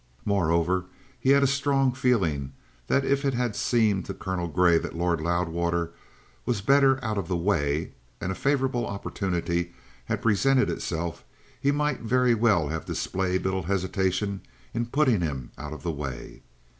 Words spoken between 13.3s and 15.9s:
little hesitation in putting him out of